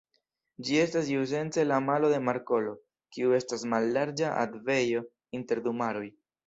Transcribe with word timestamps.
Ĝi 0.69 0.79
estas 0.83 1.11
iusence 1.15 1.65
la 1.67 1.77
malo 1.89 2.09
de 2.15 2.21
markolo, 2.31 2.73
kiu 3.17 3.37
estas 3.43 3.69
mallarĝa 3.75 4.35
akvejo 4.47 5.09
inter 5.41 5.67
du 5.69 5.81
maroj. 5.85 6.09